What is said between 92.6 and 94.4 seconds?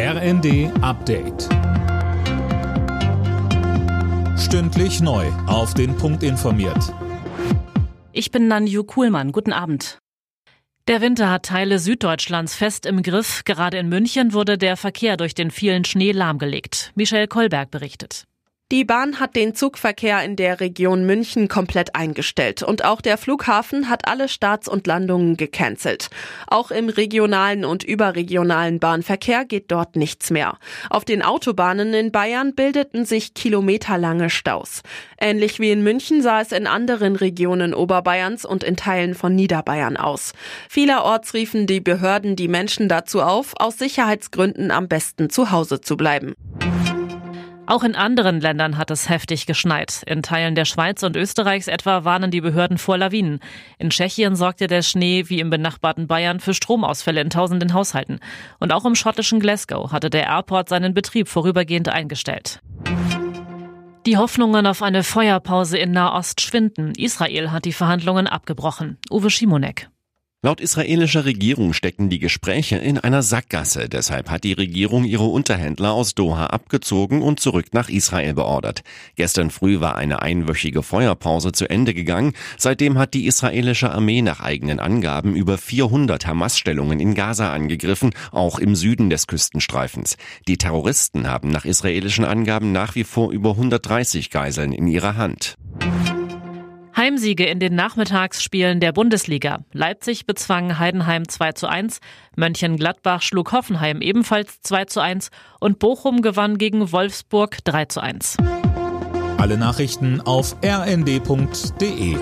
nach wie vor über 130